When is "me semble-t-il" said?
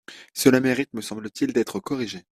0.95-1.53